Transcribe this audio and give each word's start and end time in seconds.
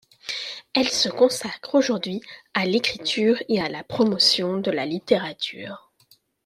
Elle 0.73 0.89
se 0.89 1.09
consacre 1.09 1.75
aujourd’hui 1.75 2.21
à 2.55 2.65
l’écriture 2.65 3.37
et 3.49 3.61
à 3.61 3.69
la 3.69 3.83
promotion 3.83 4.57
de 4.57 4.71
la 4.71 4.87
littérature. 4.87 5.91